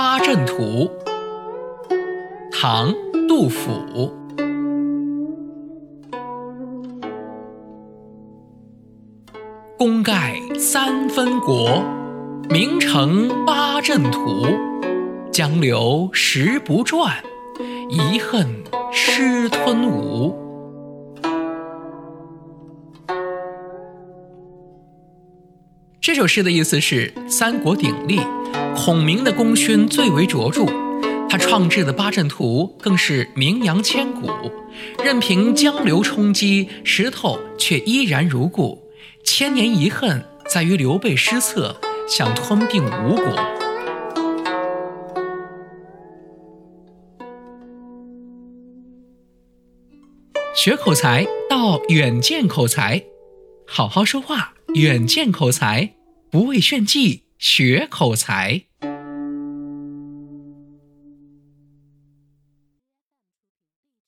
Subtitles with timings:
[0.00, 0.88] 八阵图》，
[2.52, 2.92] 唐·
[3.26, 4.14] 杜甫。
[9.76, 11.82] 功盖三分国，
[12.48, 14.46] 名成八阵图。
[15.32, 17.16] 江流石不转，
[17.90, 18.46] 遗恨
[18.92, 20.32] 失吞吴。
[26.00, 28.20] 这首诗的意思是：三国鼎立，
[28.80, 30.64] 孔明的功勋最为卓著，
[31.28, 34.30] 他创制的八阵图更是名扬千古。
[35.04, 38.82] 任凭江流冲击，石头却依然如故。
[39.24, 43.36] 千年遗恨在于刘备失策，想吞并吴国。
[50.54, 53.02] 学口才到远见口才，
[53.66, 55.94] 好好说话，远见口才，
[56.30, 58.67] 不为炫技学口才。